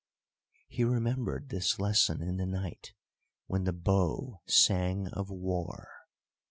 [0.67, 2.93] He remembered this lesson in the night
[3.45, 5.87] when the bow sang of war.